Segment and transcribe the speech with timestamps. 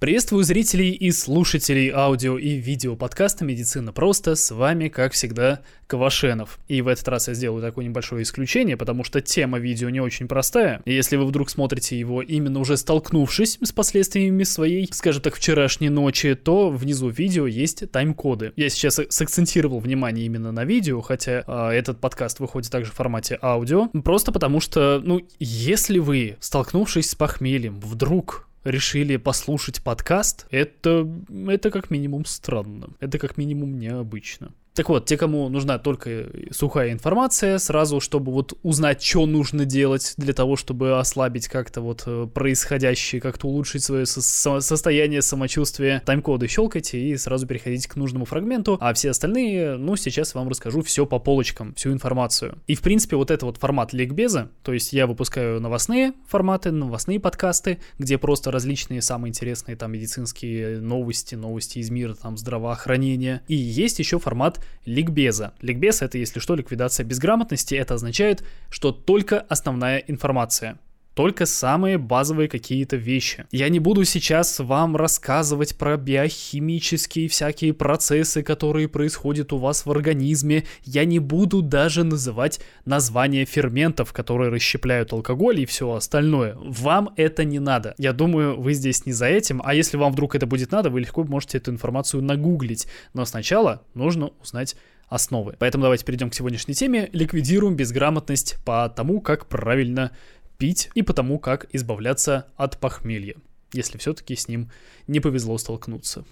[0.00, 4.36] Приветствую зрителей и слушателей аудио и видео подкаста «Медицина просто».
[4.36, 6.60] С вами, как всегда, Квашенов.
[6.68, 10.28] И в этот раз я сделаю такое небольшое исключение, потому что тема видео не очень
[10.28, 10.82] простая.
[10.84, 15.88] И если вы вдруг смотрите его именно уже столкнувшись с последствиями своей, скажем так, вчерашней
[15.88, 18.52] ночи, то внизу видео есть тайм-коды.
[18.54, 23.36] Я сейчас сакцентировал внимание именно на видео, хотя э, этот подкаст выходит также в формате
[23.42, 23.88] аудио.
[24.04, 31.08] Просто потому что, ну, если вы, столкнувшись с похмельем, вдруг решили послушать подкаст, это,
[31.48, 32.88] это как минимум странно.
[33.00, 34.52] Это как минимум необычно.
[34.78, 40.14] Так вот, те, кому нужна только сухая информация, сразу, чтобы вот узнать, что нужно делать
[40.16, 46.46] для того, чтобы ослабить как-то вот э, происходящее, как-то улучшить свое со- состояние, самочувствие, тайм-коды
[46.46, 51.06] щелкайте и сразу переходите к нужному фрагменту, а все остальные, ну, сейчас вам расскажу все
[51.06, 52.58] по полочкам, всю информацию.
[52.68, 57.18] И, в принципе, вот это вот формат ликбеза, то есть я выпускаю новостные форматы, новостные
[57.18, 63.42] подкасты, где просто различные самые интересные там медицинские новости, новости из мира, там, здравоохранения.
[63.48, 65.52] И есть еще формат ликбеза.
[65.60, 67.74] Ликбез— это, если что, ликвидация безграмотности.
[67.74, 70.78] Это означает, что только основная информация
[71.18, 73.44] только самые базовые какие-то вещи.
[73.50, 79.90] Я не буду сейчас вам рассказывать про биохимические всякие процессы, которые происходят у вас в
[79.90, 80.62] организме.
[80.84, 86.54] Я не буду даже называть названия ферментов, которые расщепляют алкоголь и все остальное.
[86.56, 87.96] Вам это не надо.
[87.98, 91.00] Я думаю, вы здесь не за этим, а если вам вдруг это будет надо, вы
[91.00, 92.86] легко можете эту информацию нагуглить.
[93.12, 94.76] Но сначала нужно узнать
[95.08, 95.56] основы.
[95.58, 97.08] Поэтому давайте перейдем к сегодняшней теме.
[97.12, 100.12] Ликвидируем безграмотность по тому, как правильно
[100.58, 103.36] пить и потому, как избавляться от похмелья,
[103.72, 104.70] если все-таки с ним
[105.06, 106.24] не повезло столкнуться.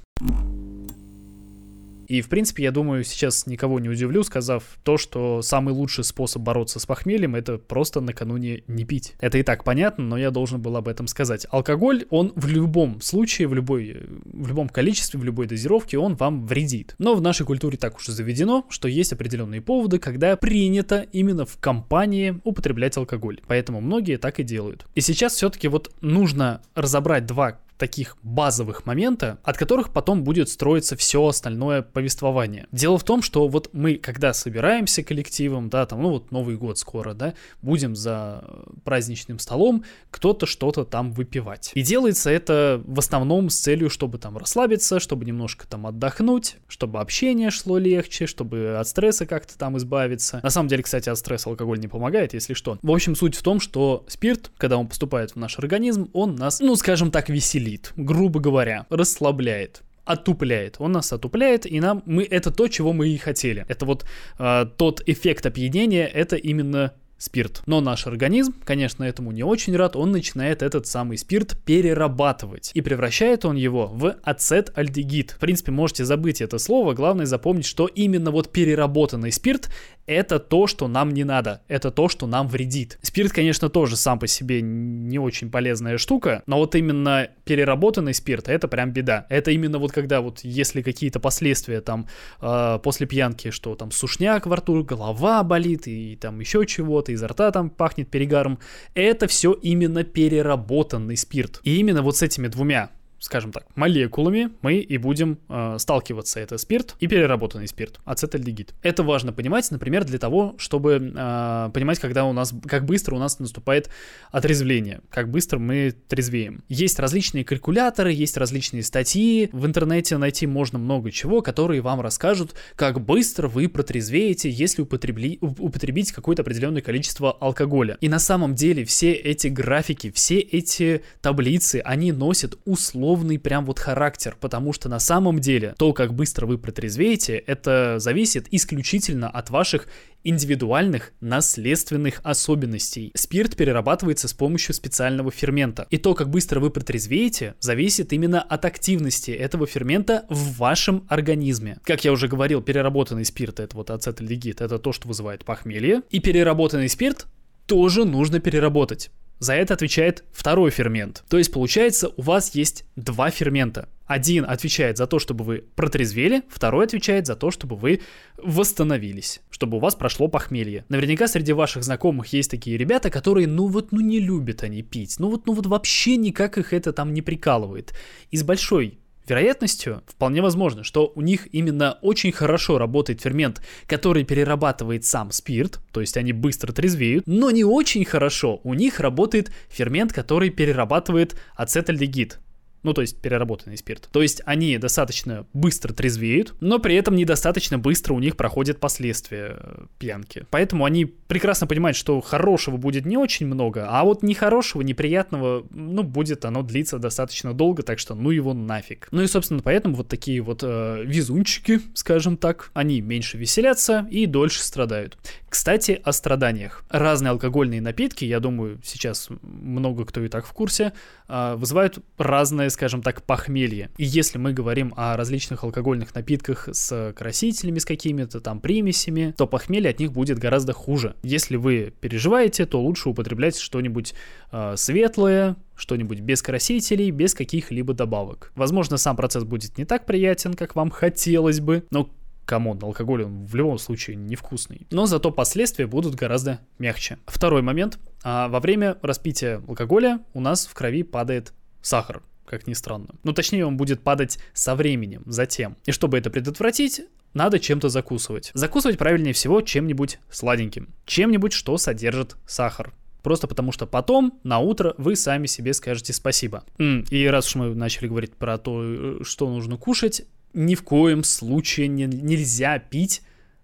[2.07, 6.43] И, в принципе, я думаю, сейчас никого не удивлю, сказав то, что самый лучший способ
[6.43, 9.15] бороться с похмельем— это просто накануне не пить.
[9.21, 11.47] Это и так понятно, но я должен был об этом сказать.
[11.51, 16.47] Алкоголь, он в любом случае, в, любой, в любом количестве, в любой дозировке, он вам
[16.47, 16.95] вредит.
[16.99, 21.47] Но в нашей культуре так уж и заведено, что есть определенные поводы, когда принято именно
[21.47, 23.41] в компании употреблять алкоголь.
[23.47, 24.87] Поэтому многие так и делают.
[24.95, 30.97] И сейчас все-таки вот нужно разобрать два таких базовых момента, от которых потом будет строиться
[30.97, 32.66] все остальное повествование.
[32.72, 36.78] Дело в том, что вот мы, когда собираемся коллективом, да, там, ну вот Новый год
[36.78, 38.44] скоро, да, будем за
[38.84, 41.72] праздничным столом кто-то что-то там выпивать.
[41.75, 47.00] И делается это в основном с целью, чтобы там расслабиться, чтобы немножко там отдохнуть, чтобы
[47.00, 50.41] общение шло легче, чтобы от стресса как-то там избавиться.
[50.42, 52.78] На самом деле, кстати, от стресса алкоголь не помогает, если что.
[52.82, 56.60] В общем, суть в том, что спирт, когда он поступает в наш организм, он нас,
[56.60, 60.77] ну, скажем так, веселит веселит, грубо говоря, расслабляет отупляет.
[60.78, 63.65] Он нас отупляет, и нам мы это то, чего мы и хотели.
[63.66, 64.06] Это вот
[64.38, 67.62] э, тот эффект опьянения, это именно спирт.
[67.66, 72.71] Но наш организм, конечно, этому не очень рад, он начинает этот самый спирт перерабатывать.
[72.75, 75.32] И превращает он его в ацетальдегид.
[75.32, 79.71] В принципе, можете забыть это слово, главное запомнить, что именно вот переработанный спирт
[80.06, 82.99] это то, что нам не надо, это то, что нам вредит.
[83.03, 88.48] Спирт, конечно, тоже сам по себе не очень полезная штука, но вот именно переработанный спирт,
[88.48, 89.27] это прям беда.
[89.28, 92.06] Это именно вот когда вот если какие-то последствия там
[92.41, 97.28] э, после пьянки, что там сушняк во рту, голова болит и там еще чего-то, изо
[97.28, 98.59] рта там пахнет перегаром,
[98.94, 101.61] это все именно переработанный спирт.
[101.62, 106.38] И именно вот с этими двумя скажем так, молекулами мы и будем э, сталкиваться.
[106.41, 108.75] Это спирт и переработанный спирт, ацетальдегид.
[108.82, 113.19] Это важно понимать, например, для того, чтобы э, понимать, когда у нас, как быстро у
[113.19, 113.88] нас наступает
[114.31, 116.62] отрезвление, как быстро мы трезвеем.
[116.69, 122.54] Есть различные калькуляторы, есть различные статьи, в интернете найти можно много чего, которые вам расскажут,
[122.77, 127.97] как быстро вы протрезвеете, если употребли, употребить какое-то определенное количество алкоголя.
[128.00, 133.65] И на самом деле все эти графики, все эти таблицы, они носят условия условный прям
[133.65, 139.31] вот характер, потому что на самом деле то, как быстро вы протрезвеете, это зависит исключительно
[139.31, 139.87] от ваших
[140.25, 143.12] индивидуальных наследственных особенностей.
[143.15, 145.87] Спирт перерабатывается с помощью специального фермента.
[145.91, 151.78] И то, как быстро вы протрезвеете, зависит именно от активности этого фермента в вашем организме.
[151.84, 156.03] Как я уже говорил, переработанный спирт, это вот ацетальдегид, это то, что вызывает похмелье.
[156.10, 157.27] И переработанный спирт
[157.66, 159.10] тоже нужно переработать.
[159.38, 161.24] За это отвечает второй фермент.
[161.28, 163.88] То есть получается у вас есть два фермента.
[164.06, 168.00] Один отвечает за то, чтобы вы протрезвели, второй отвечает за то, чтобы вы
[168.36, 170.84] восстановились, чтобы у вас прошло похмелье.
[170.88, 175.16] Наверняка среди ваших знакомых есть такие ребята, которые, ну вот, ну не любят они пить,
[175.18, 177.94] ну вот, ну вот вообще никак их это там не прикалывает.
[178.30, 184.25] И с большой вероятностью вполне возможно, что у них именно очень хорошо работает фермент, который
[184.25, 189.51] перерабатывает сам спирт, то есть они быстро трезвеют, но не очень хорошо у них работает
[189.69, 192.39] фермент, который перерабатывает ацетальдегид,
[192.86, 194.09] ну то есть переработанный спирт.
[194.12, 199.56] То есть они достаточно быстро трезвеют, но при этом недостаточно быстро у них проходят последствия
[199.59, 200.47] э, пьянки.
[200.50, 206.04] Поэтому они прекрасно понимают, что хорошего будет не очень много, а вот нехорошего, неприятного, ну,
[206.04, 209.09] будет оно длиться достаточно долго, так что ну его нафиг.
[209.10, 214.27] Ну и, собственно, поэтому вот такие вот э, везунчики, скажем так, они меньше веселятся и
[214.27, 215.18] дольше страдают.
[215.56, 216.84] Кстати, о страданиях.
[216.91, 220.92] Разные алкогольные напитки, я думаю, сейчас много кто и так в курсе,
[221.28, 223.88] э, вызывают разное, скажем так, похмелье.
[223.97, 229.47] И если мы говорим о различных алкогольных напитках с красителями, с какими-то там примесями, то
[229.47, 231.16] похмелье от них будет гораздо хуже.
[231.22, 234.12] Если вы переживаете, то лучше употреблять что-нибудь
[234.53, 238.53] э, светлое, что-нибудь без красителей, без каких-либо добавок.
[238.56, 242.10] Возможно, сам процесс будет не так приятен, как вам хотелось бы, но
[242.47, 244.87] come on, алкоголь он в любом случае невкусный.
[244.91, 247.19] Но зато последствия будут гораздо мягче.
[247.27, 247.98] Второй момент.
[248.22, 251.53] А, во время распития алкоголя у нас в крови падает
[251.83, 253.09] сахар как ни странно.
[253.25, 255.77] Ну, точнее, он будет падать со временем, затем.
[255.84, 257.02] И чтобы это предотвратить,
[257.35, 258.50] надо чем-то закусывать.
[258.54, 260.95] Закусывать правильнее всего чем-нибудь сладеньким.
[261.04, 262.95] Чем-нибудь, что содержит сахар.
[263.23, 266.62] Просто потому что потом, на утро, вы сами себе скажете спасибо.
[266.78, 270.23] И раз уж мы начали говорить про то, э, что нужно кушать,
[270.56, 273.23] ни в коем случае не, нельзя пить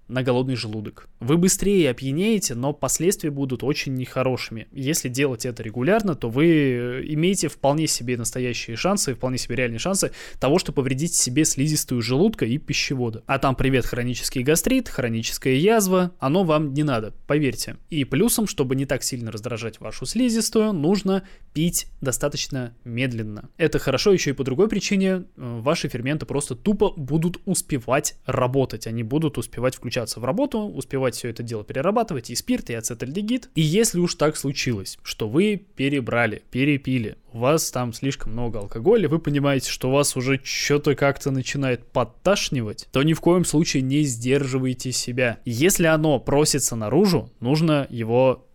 [0.09, 1.09] на голодный желудок.
[1.23, 4.67] Вы быстрее опьянеете, но последствия будут очень нехорошими.
[4.73, 9.79] Если делать это регулярно, то вы э, имеете вполне себе настоящие шансы, вполне себе реальные
[9.79, 10.11] шансы
[10.41, 13.23] того, что повредить себе слизистую желудка и пищевода.
[13.27, 17.77] А там привет хронический гастрит, хроническая язва, оно вам не надо, поверьте.
[17.89, 21.23] И плюсом, чтобы не так сильно раздражать вашу слизистую, нужно
[21.55, 23.49] пить достаточно медленно.
[23.59, 25.07] Это хорошо еще и по другой причине.
[25.09, 31.12] Э, ваши ферменты просто тупо будут успевать работать, они будут успевать включаться в работу, успевать
[31.13, 33.51] успевать все это дело перерабатывать, и спирт, и ацетальдегид.
[33.55, 39.09] И если уж так случилось, что вы перебрали, перепили, у вас там слишком много алкоголя,
[39.09, 44.03] вы понимаете, что вас уже что-то как-то начинает подташнивать, то ни в коем случае не
[44.03, 45.39] сдерживайте себя.
[45.45, 48.47] Если оно просится наружу, нужно его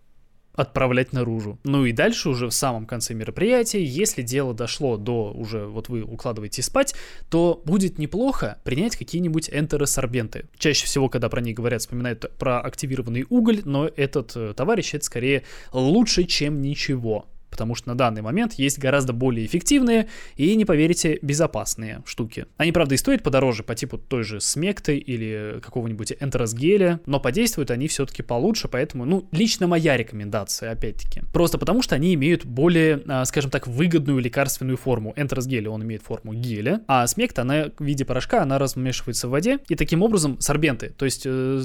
[0.58, 1.60] отправлять наружу.
[1.64, 6.02] Ну и дальше уже в самом конце мероприятия, если дело дошло до уже вот вы
[6.02, 6.96] укладываете спать,
[7.30, 10.50] то будет неплохо принять какие-нибудь энтеросорбенты.
[10.58, 15.06] Чаще всего, когда про них говорят, вспоминают про активированный уголь, но этот э, товарищ это
[15.06, 17.28] скорее лучше, чем ничего
[17.58, 22.46] потому что на данный момент есть гораздо более эффективные и, не поверите, безопасные штуки.
[22.58, 27.72] Они, правда, и стоят подороже, по типу той же смекты или какого-нибудь энтеросгеля, но подействуют
[27.72, 31.24] они все-таки получше, поэтому, ну, лично моя рекомендация, опять-таки.
[31.34, 35.14] Просто потому, что они имеют более, а, скажем так, выгодную лекарственную форму.
[35.16, 39.58] Энтеросгеля, он имеет форму геля, а смекта, она в виде порошка, она размешивается в воде,
[39.68, 41.64] и таким образом сорбенты, то есть э,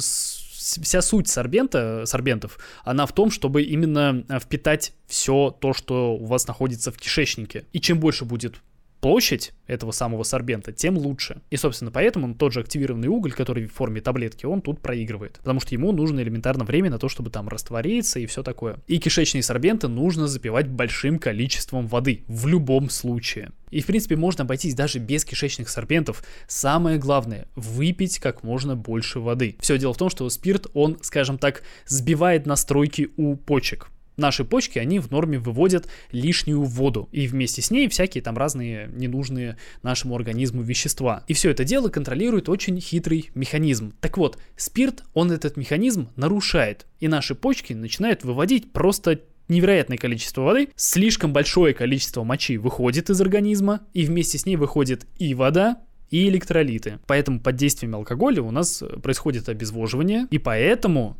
[0.63, 6.27] вся суть сорбента, сорбентов, она в том, чтобы именно э, впитать все то, что у
[6.27, 7.67] вас находится в кишечнике.
[7.73, 8.61] И чем больше будет
[9.03, 11.43] площадь этого самого сорбента, тем лучше.
[11.51, 15.39] И, собственно, поэтому тот же активированный уголь, который в форме таблетки, он тут проигрывает.
[15.39, 18.79] Потому что ему нужно элементарно время на то, чтобы там раствориться и все такое.
[18.87, 22.23] И кишечные сорбенты нужно запивать большим количеством воды.
[22.29, 23.51] В любом случае.
[23.73, 26.23] И, в принципе, можно обойтись даже без кишечных сорбентов.
[26.47, 29.57] Самое главное– выпить как можно больше воды.
[29.59, 33.89] Все дело в том, что спирт, он, скажем так, сбивает настройки у почек.
[34.23, 38.89] Наши почки, они в норме выводят лишнюю воду, и вместе с ней всякие там разные
[38.93, 41.25] ненужные нашему организму вещества.
[41.27, 43.95] И все это дело контролирует очень хитрый механизм.
[44.01, 50.43] Так вот, спирт, он этот механизм нарушает, и наши почки начинают выводить просто невероятное количество
[50.43, 55.79] воды, слишком большое количество мочи выходит из организма, и вместе с ней выходит и вода,
[56.11, 57.01] и электролиты.
[57.09, 61.17] Поэтому под действием алкоголя у нас происходит обезвоживание, и поэтому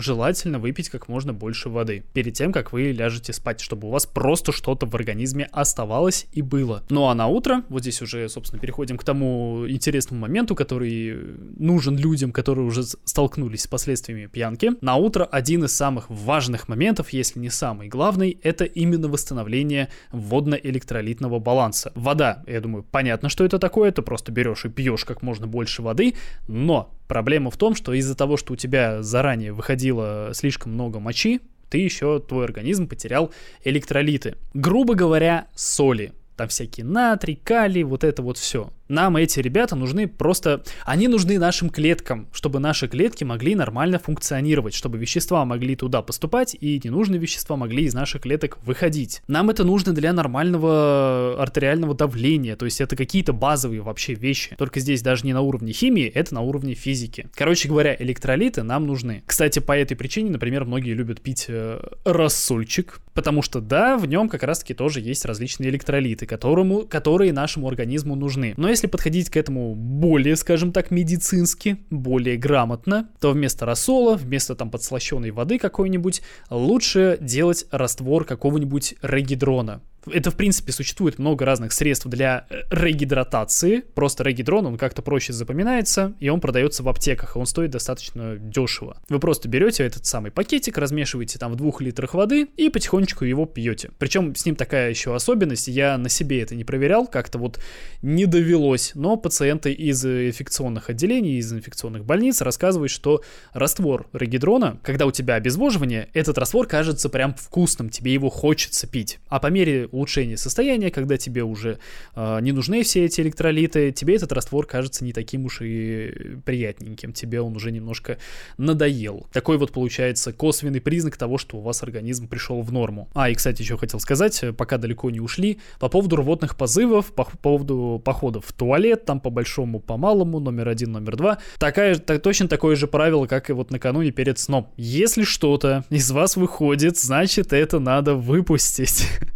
[0.00, 4.06] желательно выпить как можно больше воды перед тем, как вы ляжете спать, чтобы у вас
[4.06, 6.82] просто что-то в организме оставалось и было.
[6.90, 11.16] Ну а на утро, вот здесь уже, собственно, переходим к тому интересному моменту, который
[11.56, 14.72] нужен людям, которые уже столкнулись с последствиями пьянки.
[14.80, 21.38] На утро один из самых важных моментов, если не самый главный, это именно восстановление водно-электролитного
[21.38, 21.92] баланса.
[21.94, 25.82] Вода, я думаю, понятно, что это такое, ты просто берешь и пьешь как можно больше
[25.82, 26.14] воды,
[26.48, 31.00] но проблема в том, что из-за того, что у тебя заранее выходил выходило слишком много
[31.00, 33.32] мочи, ты еще, твой организм потерял
[33.64, 34.36] электролиты.
[34.54, 36.12] Грубо говоря, соли.
[36.36, 38.72] Там всякие натрий, калий, вот это вот все.
[38.90, 40.64] Нам эти ребята нужны просто...
[40.84, 46.56] Они нужны нашим клеткам, чтобы наши клетки могли нормально функционировать, чтобы вещества могли туда поступать,
[46.60, 49.22] и ненужные вещества могли из наших клеток выходить.
[49.28, 54.56] Нам это нужно для нормального артериального давления, то есть это какие-то базовые вообще вещи.
[54.58, 57.28] Только здесь даже не на уровне химии, это на уровне физики.
[57.34, 59.22] Короче говоря, электролиты нам нужны.
[59.24, 64.28] Кстати, по этой причине, например, многие любят пить э, рассольчик, потому что, да, в нем
[64.28, 68.54] как раз-таки тоже есть различные электролиты, которому, которые нашему организму нужны.
[68.56, 74.54] Но если подходить к этому более, скажем так, медицински, более грамотно, то вместо рассола, вместо
[74.54, 79.82] там подслащенной воды какой-нибудь, лучше делать раствор какого-нибудь регидрона.
[80.06, 83.80] Это, в принципе, существует много разных средств для э, регидратации.
[83.94, 88.36] Просто регидрон, он как-то проще запоминается, и он продается в аптеках, и он стоит достаточно
[88.36, 88.96] дешево.
[89.08, 93.44] Вы просто берете этот самый пакетик, размешиваете там в двух литрах воды и потихонечку его
[93.44, 93.90] пьете.
[93.98, 97.60] Причем с ним такая еще особенность, я на себе это не проверял, как-то вот
[98.00, 105.06] не довелось, но пациенты из инфекционных отделений, из инфекционных больниц рассказывают, что раствор регидрона, когда
[105.06, 109.18] у тебя обезвоживание, этот раствор кажется прям вкусным, тебе его хочется пить.
[109.28, 111.78] А по мере улучшение состояния, когда тебе уже
[112.14, 117.12] э, не нужны все эти электролиты, тебе этот раствор кажется не таким уж и приятненьким,
[117.12, 118.18] тебе он уже немножко
[118.56, 119.26] надоел.
[119.32, 123.08] Такой вот получается косвенный признак того, что у вас организм пришел в норму.
[123.14, 127.24] А, и, кстати, еще хотел сказать, пока далеко не ушли, по поводу рвотных позывов, по
[127.24, 132.22] поводу походов в туалет, там по большому, по малому, номер один, номер два, такая, так,
[132.22, 134.72] точно такое же правило, как и вот накануне перед сном.
[134.76, 139.08] Если что-то из вас выходит, значит это надо выпустить.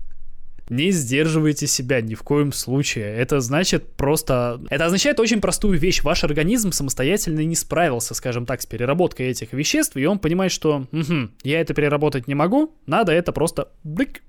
[0.69, 3.15] Не сдерживайте себя ни в коем случае.
[3.17, 4.61] Это значит просто...
[4.71, 6.03] Это означает очень простую вещь.
[6.03, 10.87] Ваш организм самостоятельно не справился, скажем так, с переработкой этих веществ, и он понимает, что
[10.91, 14.23] угу, я это переработать не могу, надо это просто бык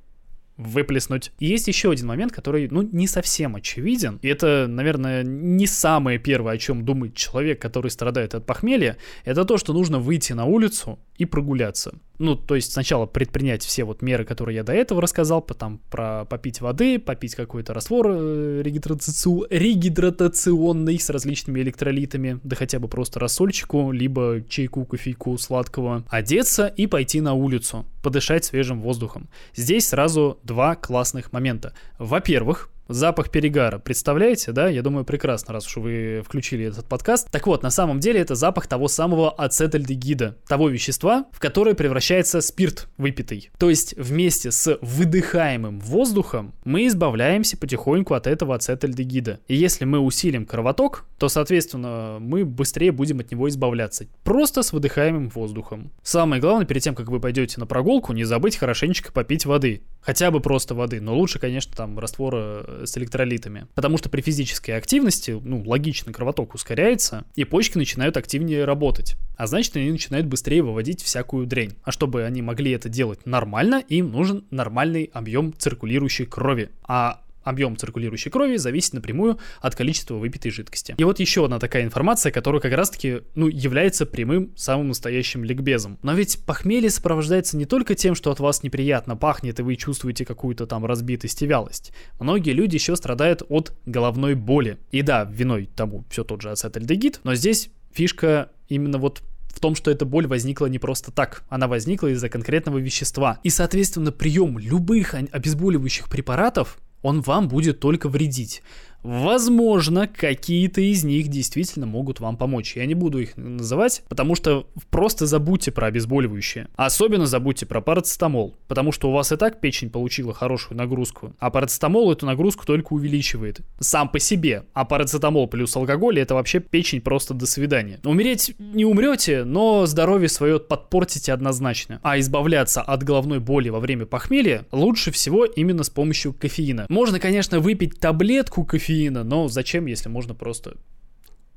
[0.57, 1.31] выплеснуть.
[1.39, 4.19] И есть еще один момент, который, ну, не совсем очевиден.
[4.21, 8.97] И это, наверное, не самое первое, о чем думает человек, который страдает от похмелья.
[9.25, 11.95] Это то, что нужно выйти на улицу и прогуляться.
[12.17, 16.25] Ну, то есть сначала предпринять все вот меры, которые я до этого рассказал, потом про
[16.25, 23.19] попить воды, попить какой-то раствор э, регидрацию, регидратационный с различными электролитами, да хотя бы просто
[23.19, 29.29] рассольчику, либо чайку, кофейку сладкого, одеться и пойти на улицу, подышать свежим воздухом.
[29.55, 31.73] Здесь сразу два классных момента.
[31.97, 34.69] Во-первых, Запах перегара, представляете, да?
[34.69, 37.31] Я думаю, прекрасно, раз уж вы включили этот подкаст.
[37.31, 42.41] Так вот, на самом деле это запах того самого ацетальдегида, того вещества, в которое превращается
[42.41, 43.49] спирт выпитый.
[43.57, 49.39] То есть вместе с выдыхаемым воздухом мы избавляемся потихоньку от этого ацетальдегида.
[49.47, 54.05] И если мы усилим кровоток, то, соответственно, мы быстрее будем от него избавляться.
[54.23, 55.91] Просто с выдыхаемым воздухом.
[56.03, 59.81] Самое главное, перед тем, как вы пойдете на прогулку, не забыть хорошенечко попить воды.
[60.01, 63.67] Хотя бы просто воды, но лучше, конечно, там раствора с электролитами.
[63.75, 69.15] Потому что при физической активности, ну, логично, кровоток ускоряется, и почки начинают активнее работать.
[69.37, 71.75] А значит, они начинают быстрее выводить всякую дрянь.
[71.83, 76.69] А чтобы они могли это делать нормально, им нужен нормальный объем циркулирующей крови.
[76.83, 80.95] А Объем циркулирующей крови зависит напрямую от количества выпитой жидкости.
[80.97, 85.99] И вот еще одна такая информация, которая как раз-таки, ну, является прямым, самым настоящим ликбезом.
[86.01, 90.25] Но ведь похмелье сопровождается не только тем, что от вас неприятно пахнет, и вы чувствуете
[90.25, 91.93] какую-то там разбитость и вялость.
[92.19, 94.79] Многие люди еще страдают от головной боли.
[94.89, 99.21] И да, виной тому все тот же ацетальдегид, но здесь фишка именно вот
[99.55, 101.43] в том, что эта боль возникла не просто так.
[101.47, 103.39] Она возникла из-за конкретного вещества.
[103.43, 108.61] И, соответственно, прием любых обезболивающих препаратов он вам будет только вредить.
[109.05, 112.75] Возможно, какие-то из них действительно могут вам помочь.
[112.75, 116.69] Я не буду их называть, потому что просто забудьте про обезболивающие.
[116.75, 121.51] Особенно забудьте про парацетамол, потому что у вас и так печень получила хорошую нагрузку, а
[121.51, 123.61] парацетамол эту нагрузку только увеличивает.
[123.79, 124.63] Сам по себе.
[124.73, 127.99] А парацетамол плюс алкоголь это вообще печень просто до свидания.
[128.03, 131.99] Умереть не умрете, но здоровье свое подпортите однозначно.
[132.01, 136.87] А избавляться от головной боли во время похмелья лучше всего именно с помощью кофеина.
[136.89, 140.77] Можно, конечно, выпить таблетку кофеина, кофеина, но зачем, если можно просто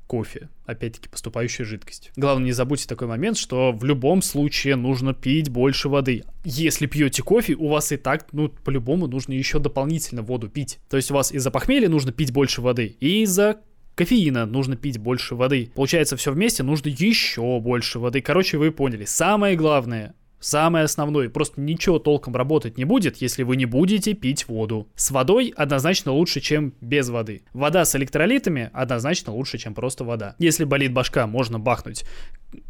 [0.07, 2.11] кофе, опять-таки поступающая жидкость.
[2.15, 6.23] Главное, не забудьте такой момент, что в любом случае нужно пить больше воды.
[6.43, 10.79] Если пьете кофе, у вас и так, ну, по-любому нужно еще дополнительно воду пить.
[10.89, 13.57] То есть у вас из-за похмелья нужно пить больше воды, и из-за
[13.93, 15.71] кофеина нужно пить больше воды.
[15.75, 18.21] Получается, все вместе нужно еще больше воды.
[18.21, 19.05] Короче, вы поняли.
[19.05, 24.47] Самое главное, Самое основное, просто ничего толком работать не будет, если вы не будете пить
[24.47, 24.87] воду.
[24.95, 27.43] С водой однозначно лучше, чем без воды.
[27.53, 30.35] Вода с электролитами однозначно лучше, чем просто вода.
[30.39, 32.05] Если болит башка, можно бахнуть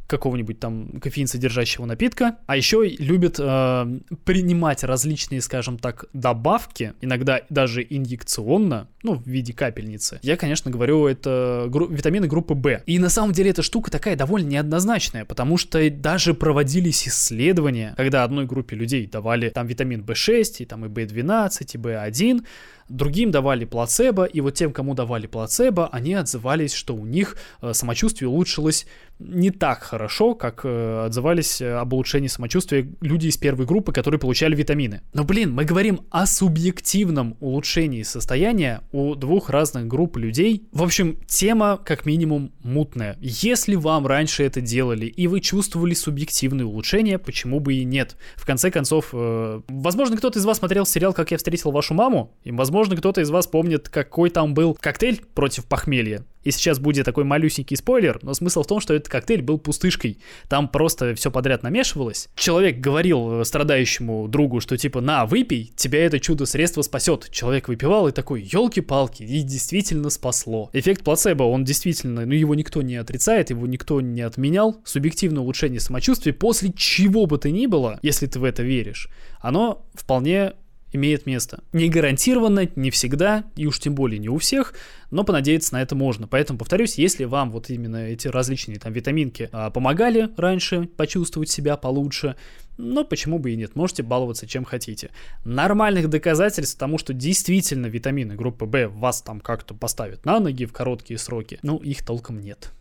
[0.07, 7.41] какого-нибудь там кофеин содержащего напитка, а еще любят э, принимать различные, скажем так, добавки, иногда
[7.49, 10.19] даже инъекционно, ну, в виде капельницы.
[10.23, 12.81] Я, конечно, говорю, это гру- витамины группы В.
[12.87, 18.23] И на самом деле эта штука такая довольно неоднозначная, потому что даже проводились исследования, когда
[18.23, 22.45] одной группе людей давали там витамин В6, и там и В12, и В1,
[22.89, 27.73] другим давали плацебо, и вот тем, кому давали плацебо, они отзывались, что у них э,
[27.73, 28.85] самочувствие улучшилось
[29.19, 34.19] не так хорошо, как э, отзывались э, об улучшении самочувствия люди из первой группы, которые
[34.19, 35.01] получали витамины.
[35.13, 40.67] Но, блин, мы говорим о субъективном улучшении состояния у двух разных групп людей.
[40.71, 43.17] В общем, тема как минимум мутная.
[43.19, 48.17] Если вам раньше это делали и вы чувствовали субъективные улучшения, почему бы и нет?
[48.35, 52.51] В конце концов, возможно, кто-то из вас смотрел сериал «Как я встретил вашу маму», и,
[52.51, 56.23] возможно, кто-то из вас помнит, какой там был коктейль против похмелья.
[56.43, 60.19] И сейчас будет такой малюсенький спойлер, но смысл в том, что этот коктейль был пустышкой.
[60.47, 62.29] Там просто все подряд намешивалось.
[62.35, 67.29] Человек говорил э, страдающему другу, что типа «на, выпей, тебя это чудо-средство спасет».
[67.29, 70.69] Человек выпивал и такой «елки-палки», и действительно спасло.
[70.71, 74.81] Эффект плацебо, он действительно, ну его никто не отрицает, его никто не отменял.
[74.85, 79.09] Субъективное улучшение самочувствия после чего бы то ни было, если ты в это веришь,
[79.41, 80.53] оно вполне
[80.91, 81.63] имеет место.
[81.73, 84.73] Не гарантированно, не всегда, и уж тем более не у всех,
[85.11, 86.27] но понадеяться на это можно.
[86.27, 91.77] Поэтому, повторюсь, если вам вот именно эти различные там витаминки а, помогали раньше почувствовать себя
[91.77, 92.35] получше,
[92.77, 95.09] но почему бы и нет, можете баловаться чем хотите.
[95.43, 100.71] Нормальных доказательств тому, что действительно витамины группы В вас там как-то поставят на ноги в
[100.71, 102.71] короткие сроки, ну их толком нет.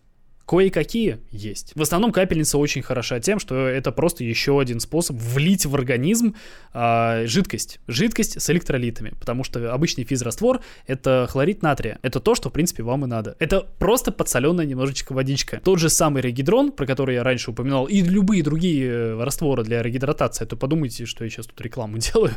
[0.49, 1.73] Кое-какие есть.
[1.75, 6.37] В основном капельница очень хороша тем, что это просто еще один способ влить в организм
[6.73, 7.81] э, жидкость.
[7.87, 9.13] Жидкость с электролитами.
[9.21, 11.99] Потому что обычный физраствор— это хлорид натрия.
[12.01, 13.37] Это то, что, в принципе, вам и надо.
[13.41, 15.61] Это просто подсоленная немножечко водичка.
[15.63, 19.83] Тот же самый регидрон, про который я раньше упоминал, и любые другие э, растворы для
[19.83, 22.33] регидратации, то подумайте, что я сейчас тут рекламу делаю.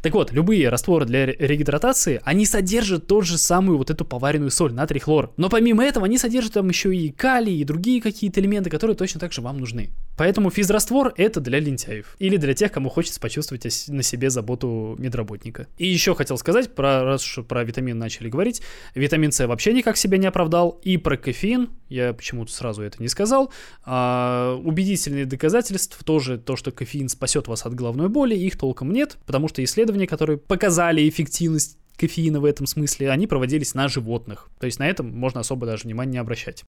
[0.00, 4.72] Так вот, любые растворы для регидратации, они содержат тот же самую вот эту поваренную соль,
[4.72, 5.32] натрий хлор.
[5.36, 9.20] Но помимо этого, они содержат там еще и калий, и другие какие-то элементы, которые точно
[9.20, 9.90] так же вам нужны.
[10.16, 12.16] Поэтому физраствор это для лентяев.
[12.18, 15.66] Или для тех, кому хочется почувствовать на себе заботу медработника.
[15.78, 18.62] И еще хотел сказать, про, раз уж про витамин начали говорить,
[18.94, 20.80] витамин С вообще никак себя не оправдал.
[20.82, 23.52] И про кофеин, я почему-то сразу это не сказал,
[23.84, 29.18] а, убедительные доказательств тоже то, что кофеин спасет вас от головной боли, их толком нет,
[29.26, 34.50] потому что исследования, которые показали эффективность кофеина в этом смысле, они проводились на животных.
[34.58, 36.64] То есть на этом можно особо даже внимания не обращать.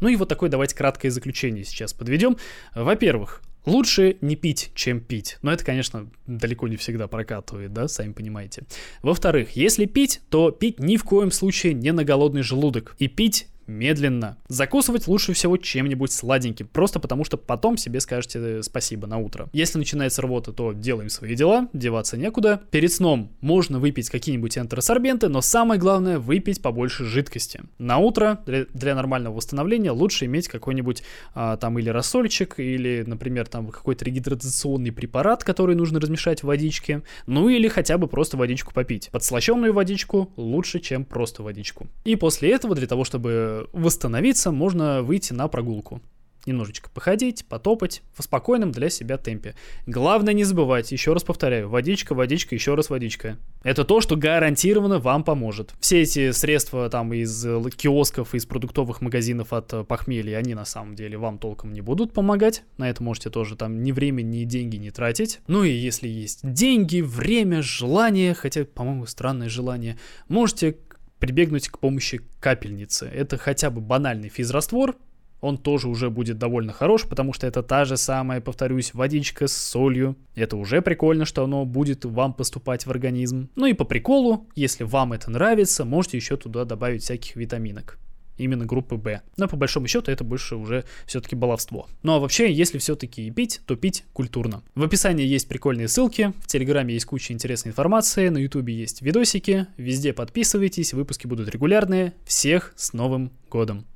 [0.00, 2.36] Ну и вот такое давайте краткое заключение сейчас подведем.
[2.74, 5.36] Во-первых, Лучше не пить, чем пить.
[5.42, 8.64] Но это, конечно, далеко не всегда прокатывает, да, сами понимаете.
[9.02, 12.96] Во-вторых, если пить, то пить ни в коем случае не на голодный желудок.
[12.98, 14.36] И пить медленно.
[14.48, 19.48] Закусывать лучше всего чем-нибудь сладеньким, просто потому что потом себе скажете э, спасибо на утро.
[19.52, 22.60] Если начинается рвота, то делаем свои дела, деваться некуда.
[22.70, 27.62] Перед сном можно выпить какие-нибудь энтеросорбенты, но самое главное выпить побольше жидкости.
[27.78, 31.02] На утро для, для нормального восстановления лучше иметь какой-нибудь
[31.34, 37.02] а, там или рассольчик, или, например, там какой-то регидратационный препарат, который нужно размешать в водичке,
[37.26, 39.10] ну или хотя бы просто водичку попить.
[39.10, 41.86] Подслащенную водичку лучше, чем просто водичку.
[42.04, 46.00] И после этого, для того, чтобы восстановиться, можно выйти на прогулку.
[46.46, 49.54] Немножечко походить, потопать в спокойном для себя темпе.
[49.86, 53.36] Главное не забывать, еще раз повторяю, водичка, водичка, еще раз водичка.
[53.62, 55.74] Это то, что гарантированно вам поможет.
[55.80, 57.42] Все эти средства там из
[57.76, 62.14] киосков, из продуктовых магазинов от э, похмелья, они на самом деле вам толком не будут
[62.14, 62.62] помогать.
[62.78, 65.40] На это можете тоже там ни время, ни деньги не тратить.
[65.46, 70.78] Ну и если есть деньги, время, желание, хотя, по-моему, странное желание, можете
[71.20, 73.06] прибегнуть к помощи капельницы.
[73.06, 74.96] Это хотя бы банальный физраствор,
[75.40, 79.56] он тоже уже будет довольно хорош, потому что это та же самая, повторюсь, водичка с
[79.56, 80.16] солью.
[80.34, 83.48] Это уже прикольно, что оно будет вам поступать в организм.
[83.56, 87.98] Ну и по приколу, если вам это нравится, можете еще туда добавить всяких витаминок
[88.40, 89.22] именно группы Б.
[89.36, 91.88] Но по большому счету это больше уже все-таки баловство.
[92.02, 94.62] Ну а вообще, если все-таки пить, то пить культурно.
[94.74, 99.66] В описании есть прикольные ссылки, в Телеграме есть куча интересной информации, на Ютубе есть видосики,
[99.76, 102.14] везде подписывайтесь, выпуски будут регулярные.
[102.24, 103.90] Всех с Новым годом!